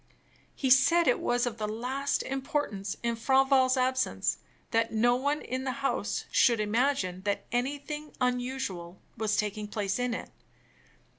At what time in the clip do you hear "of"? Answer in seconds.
1.45-1.59